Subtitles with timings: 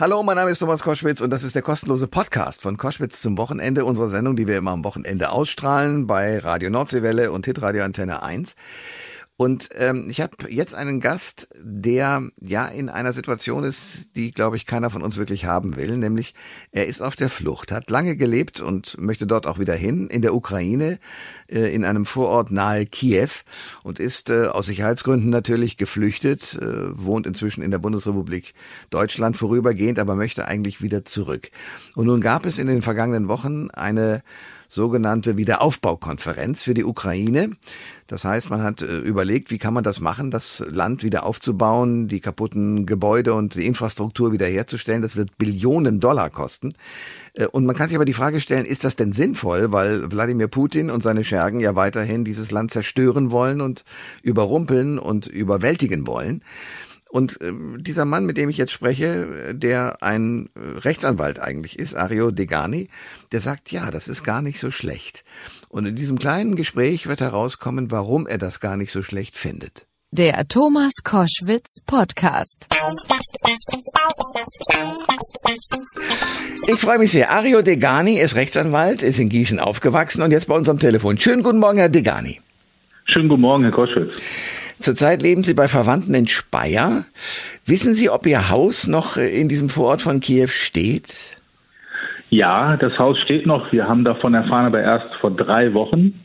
[0.00, 3.36] Hallo, mein Name ist Thomas Koschwitz und das ist der kostenlose Podcast von Koschwitz zum
[3.36, 8.22] Wochenende, unserer Sendung, die wir immer am Wochenende ausstrahlen bei Radio Nordseewelle und Hitradio Antenne
[8.22, 8.54] 1.
[9.40, 14.56] Und ähm, ich habe jetzt einen Gast, der ja in einer Situation ist, die, glaube
[14.56, 15.96] ich, keiner von uns wirklich haben will.
[15.96, 16.34] Nämlich,
[16.72, 20.22] er ist auf der Flucht, hat lange gelebt und möchte dort auch wieder hin, in
[20.22, 20.98] der Ukraine,
[21.46, 23.28] äh, in einem Vorort nahe Kiew
[23.84, 28.54] und ist äh, aus Sicherheitsgründen natürlich geflüchtet, äh, wohnt inzwischen in der Bundesrepublik
[28.90, 31.50] Deutschland vorübergehend, aber möchte eigentlich wieder zurück.
[31.94, 34.24] Und nun gab es in den vergangenen Wochen eine
[34.68, 37.56] sogenannte Wiederaufbaukonferenz für die Ukraine.
[38.06, 42.06] Das heißt, man hat äh, überlegt, wie kann man das machen, das Land wieder aufzubauen,
[42.06, 45.02] die kaputten Gebäude und die Infrastruktur wiederherzustellen.
[45.02, 46.74] Das wird Billionen Dollar kosten.
[47.32, 50.48] Äh, und man kann sich aber die Frage stellen, ist das denn sinnvoll, weil Wladimir
[50.48, 53.84] Putin und seine Schergen ja weiterhin dieses Land zerstören wollen und
[54.22, 56.42] überrumpeln und überwältigen wollen?
[57.10, 61.94] Und äh, dieser Mann, mit dem ich jetzt spreche, der ein äh, Rechtsanwalt eigentlich ist,
[61.94, 62.88] Ario Degani,
[63.32, 65.24] der sagt, ja, das ist gar nicht so schlecht.
[65.68, 69.86] Und in diesem kleinen Gespräch wird herauskommen, warum er das gar nicht so schlecht findet.
[70.10, 72.66] Der Thomas Koschwitz Podcast.
[76.66, 77.30] Ich freue mich sehr.
[77.30, 81.18] Ario Degani ist Rechtsanwalt, ist in Gießen aufgewachsen und jetzt bei uns am Telefon.
[81.18, 82.40] Schönen guten Morgen, Herr Degani.
[83.04, 84.18] Schönen guten Morgen, Herr Koschwitz.
[84.80, 87.04] Zurzeit leben Sie bei Verwandten in Speyer.
[87.66, 91.38] Wissen Sie, ob Ihr Haus noch äh, in diesem Vorort von Kiew steht?
[92.30, 93.72] Ja, das Haus steht noch.
[93.72, 96.20] Wir haben davon erfahren, aber erst vor drei Wochen,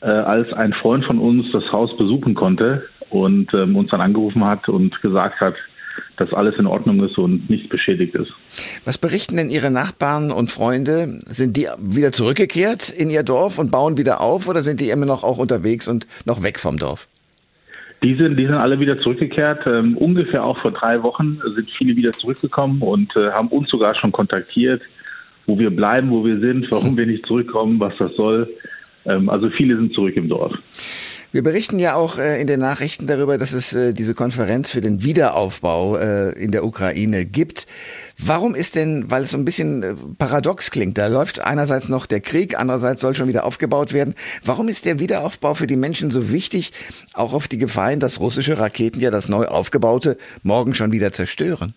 [0.00, 4.44] äh, als ein Freund von uns das Haus besuchen konnte und ähm, uns dann angerufen
[4.44, 5.54] hat und gesagt hat,
[6.16, 8.30] dass alles in Ordnung ist und nichts beschädigt ist.
[8.84, 11.18] Was berichten denn Ihre Nachbarn und Freunde?
[11.24, 15.06] Sind die wieder zurückgekehrt in ihr Dorf und bauen wieder auf oder sind die immer
[15.06, 17.08] noch auch unterwegs und noch weg vom Dorf?
[18.02, 19.66] Die sind, die sind alle wieder zurückgekehrt.
[19.66, 23.94] Ähm, ungefähr auch vor drei Wochen sind viele wieder zurückgekommen und äh, haben uns sogar
[23.94, 24.82] schon kontaktiert,
[25.46, 28.48] wo wir bleiben, wo wir sind, warum wir nicht zurückkommen, was das soll.
[29.04, 30.52] Ähm, also viele sind zurück im Dorf.
[31.32, 34.80] Wir berichten ja auch äh, in den Nachrichten darüber, dass es äh, diese Konferenz für
[34.80, 37.68] den Wiederaufbau äh, in der Ukraine gibt.
[38.18, 42.18] Warum ist denn, weil es so ein bisschen paradox klingt, da läuft einerseits noch der
[42.18, 44.14] Krieg, andererseits soll schon wieder aufgebaut werden.
[44.44, 46.72] Warum ist der Wiederaufbau für die Menschen so wichtig,
[47.14, 51.12] auch auf die Gefahr hin, dass russische Raketen ja das neu aufgebaute morgen schon wieder
[51.12, 51.74] zerstören?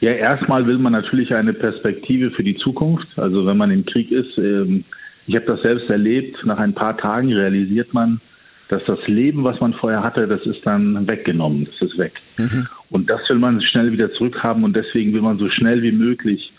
[0.00, 3.08] Ja, erstmal will man natürlich eine Perspektive für die Zukunft.
[3.16, 4.84] Also wenn man im Krieg ist, ähm
[5.26, 6.44] ich habe das selbst erlebt.
[6.44, 8.20] Nach ein paar Tagen realisiert man,
[8.68, 12.14] dass das Leben, was man vorher hatte, das ist dann weggenommen, das ist weg.
[12.38, 12.66] Mhm.
[12.90, 16.52] Und das will man schnell wieder zurückhaben und deswegen will man so schnell wie möglich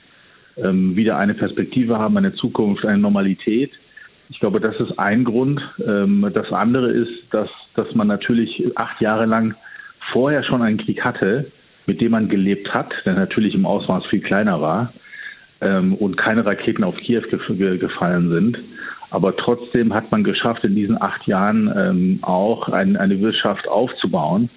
[0.57, 3.72] ähm, wieder eine Perspektive haben, eine Zukunft, eine Normalität.
[4.29, 5.59] Ich glaube, das ist ein Grund.
[5.85, 9.56] Ähm, das andere ist, dass, dass man natürlich acht Jahre lang
[10.12, 11.51] vorher schon einen Krieg hatte,
[11.88, 14.94] mit dem man gelebt hat, der natürlich im Ausmaß viel kleiner war
[15.63, 18.59] ähm, und keine Raketen auf Kiew ge gefallen sind.
[19.09, 24.50] Aber trotzdem hat man geschafft, in diesen acht Jahren ähm, auch ein, eine Wirtschaft aufzubauen,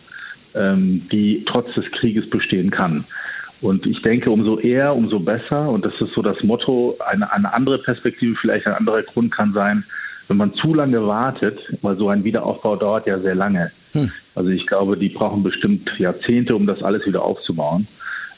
[0.55, 3.05] ähm, die trotz des Krieges bestehen kann.
[3.61, 5.69] Und ich denke, umso eher, umso besser.
[5.69, 6.97] Und das ist so das Motto.
[7.06, 9.84] Eine, eine andere Perspektive, vielleicht ein anderer Grund kann sein,
[10.28, 13.71] wenn man zu lange wartet, weil so ein Wiederaufbau dauert ja sehr lange.
[13.93, 14.11] Hm.
[14.34, 17.87] Also ich glaube, die brauchen bestimmt Jahrzehnte, um das alles wieder aufzubauen.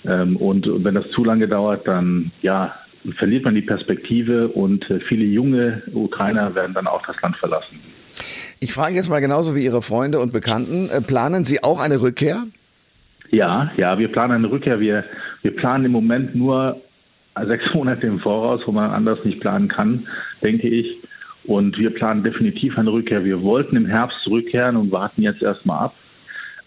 [0.09, 2.75] Ähm, und wenn das zu lange dauert, dann ja,
[3.19, 7.79] verliert man die Perspektive und äh, viele junge Ukrainer werden dann auch das Land verlassen.
[8.61, 12.01] Ich frage jetzt mal genauso wie Ihre Freunde und Bekannten, äh, planen Sie auch eine
[12.01, 12.45] Rückkehr?
[13.31, 14.81] Ja, ja, wir planen eine Rückkehr.
[14.81, 15.05] Wir,
[15.43, 16.81] wir planen im Moment nur
[17.47, 20.07] sechs Monate im Voraus, wo man anders nicht planen kann,
[20.43, 20.87] denke ich.
[21.45, 23.25] Und wir planen definitiv eine Rückkehr.
[23.25, 25.95] Wir wollten im Herbst zurückkehren und warten jetzt erstmal ab.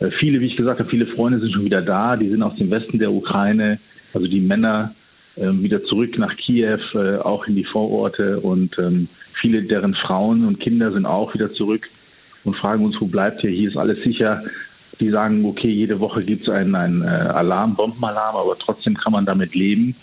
[0.01, 2.15] Äh, viele, wie ich gesagt habe, viele Freunde sind schon wieder da.
[2.15, 3.79] Die sind aus dem Westen der Ukraine,
[4.13, 4.93] also die Männer,
[5.37, 8.39] ähm, wieder zurück nach Kiew, äh, auch in die Vororte.
[8.39, 9.07] Und ähm,
[9.39, 11.87] viele deren Frauen und Kinder sind auch wieder zurück
[12.43, 13.51] und fragen uns, wo bleibt ihr?
[13.51, 14.43] Hier ist alles sicher.
[14.99, 19.13] Die sagen, okay, jede Woche gibt es einen, einen äh, Alarm, Bombenalarm, aber trotzdem kann
[19.13, 19.95] man damit leben.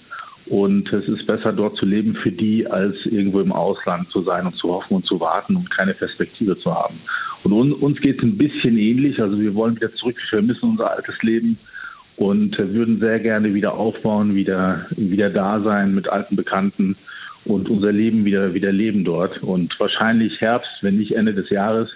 [0.49, 4.47] Und es ist besser, dort zu leben für die, als irgendwo im Ausland zu sein
[4.47, 7.01] und zu hoffen und zu warten und keine Perspektive zu haben.
[7.45, 9.21] Und un, uns geht es ein bisschen ähnlich.
[9.21, 11.59] Also wir wollen wieder zurück, wir vermissen unser altes Leben
[12.17, 16.97] und würden sehr gerne wieder aufbauen, wieder, wieder da sein mit alten Bekannten
[17.45, 19.43] und unser Leben wieder, wieder leben dort.
[19.43, 21.91] Und wahrscheinlich Herbst, wenn nicht Ende des Jahres,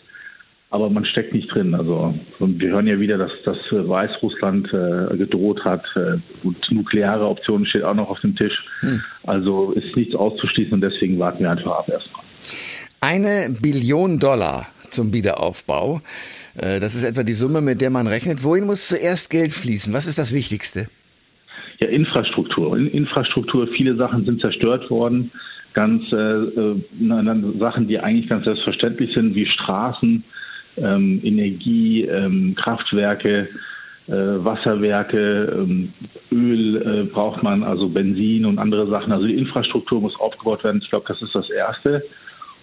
[0.72, 1.74] aber man steckt nicht drin.
[1.74, 7.26] Also und wir hören ja wieder, dass, dass Weißrussland äh, gedroht hat äh, und nukleare
[7.26, 8.64] Optionen steht auch noch auf dem Tisch.
[8.80, 9.02] Hm.
[9.24, 12.24] Also ist nichts auszuschließen und deswegen warten wir einfach ab erstmal.
[13.00, 16.00] Eine Billion Dollar zum Wiederaufbau.
[16.56, 18.42] Äh, das ist etwa die Summe, mit der man rechnet.
[18.42, 19.92] Wohin muss zuerst Geld fließen?
[19.92, 20.88] Was ist das Wichtigste?
[21.82, 22.76] ja, Infrastruktur.
[22.76, 25.32] In, Infrastruktur, viele Sachen sind zerstört worden.
[25.74, 30.22] Ganz äh, äh, Sachen, die eigentlich ganz selbstverständlich sind, wie Straßen,
[30.76, 33.48] ähm, Energie, ähm, Kraftwerke,
[34.08, 35.92] äh, Wasserwerke, ähm,
[36.30, 39.12] Öl äh, braucht man, also Benzin und andere Sachen.
[39.12, 40.80] Also die Infrastruktur muss aufgebaut werden.
[40.82, 42.02] Ich glaube, das ist das Erste.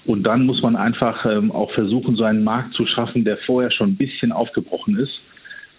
[0.05, 3.71] Und dann muss man einfach ähm, auch versuchen, so einen Markt zu schaffen, der vorher
[3.71, 5.21] schon ein bisschen aufgebrochen ist,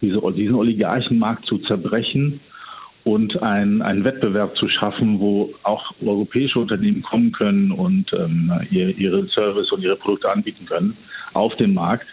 [0.01, 2.41] diese, diesen Oligarchenmarkt zu zerbrechen
[3.05, 8.97] und ein, einen Wettbewerb zu schaffen, wo auch europäische Unternehmen kommen können und ähm, ihr,
[8.97, 10.97] ihre Service und ihre Produkte anbieten können
[11.33, 12.07] auf dem Markt,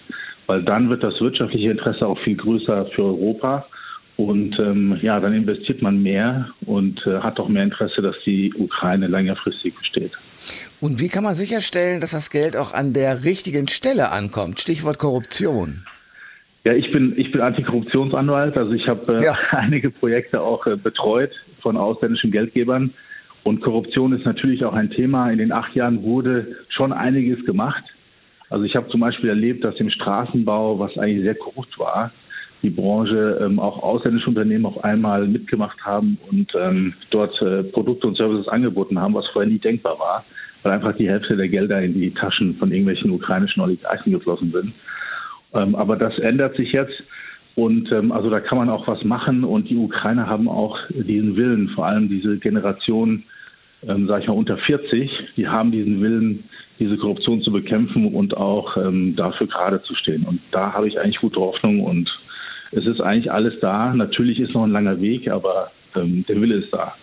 [0.47, 3.65] weil dann wird das wirtschaftliche Interesse auch viel größer für Europa
[4.17, 8.51] und ähm, ja, dann investiert man mehr und äh, hat auch mehr Interesse, dass die
[8.55, 10.11] Ukraine längerfristig besteht.
[10.79, 14.59] Und wie kann man sicherstellen, dass das Geld auch an der richtigen Stelle ankommt?
[14.59, 15.83] Stichwort Korruption.
[16.65, 18.57] Ja, ich bin, ich bin Antikorruptionsanwalt.
[18.57, 19.35] Also ich habe äh, ja.
[19.51, 21.31] einige Projekte auch äh, betreut
[21.61, 22.93] von ausländischen Geldgebern.
[23.43, 25.31] Und Korruption ist natürlich auch ein Thema.
[25.31, 27.83] In den acht Jahren wurde schon einiges gemacht.
[28.49, 32.11] Also ich habe zum Beispiel erlebt, dass im Straßenbau, was eigentlich sehr korrupt war,
[32.63, 38.07] die Branche ähm, auch ausländische Unternehmen auf einmal mitgemacht haben und ähm, dort äh, Produkte
[38.07, 40.25] und Services angeboten haben, was vorher nie denkbar war,
[40.63, 44.73] weil einfach die Hälfte der Gelder in die Taschen von irgendwelchen ukrainischen Oligarchen geflossen sind.
[45.53, 47.03] Ähm, aber das ändert sich jetzt.
[47.55, 49.43] Und ähm, also da kann man auch was machen.
[49.43, 53.23] Und die Ukrainer haben auch diesen Willen, vor allem diese Generation,
[53.87, 56.43] ähm, sage ich mal, unter 40, die haben diesen Willen,
[56.79, 60.23] diese Korruption zu bekämpfen und auch ähm, dafür gerade zu stehen.
[60.23, 62.09] Und da habe ich eigentlich gute Hoffnung und
[62.71, 63.93] es ist eigentlich alles da.
[63.93, 66.93] Natürlich ist noch ein langer Weg, aber ähm, der Wille ist da.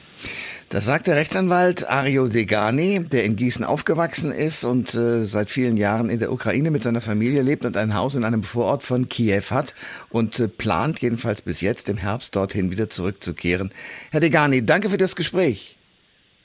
[0.74, 5.76] Das sagt der Rechtsanwalt Ario Degani, der in Gießen aufgewachsen ist und äh, seit vielen
[5.76, 9.08] Jahren in der Ukraine mit seiner Familie lebt und ein Haus in einem Vorort von
[9.08, 9.72] Kiew hat
[10.10, 13.70] und äh, plant jedenfalls bis jetzt im Herbst dorthin wieder zurückzukehren.
[14.10, 15.76] Herr Degani, danke für das Gespräch.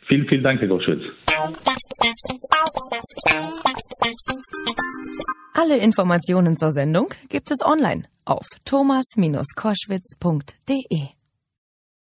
[0.07, 1.01] Vielen, vielen Dank, Herr Goschwitz.
[5.55, 11.18] Alle Informationen zur Sendung gibt es online auf thomas-koschwitz.de.